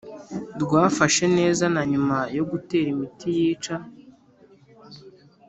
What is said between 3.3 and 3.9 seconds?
yica